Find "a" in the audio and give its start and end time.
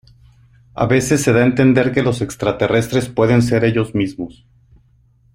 0.73-0.87, 1.41-1.45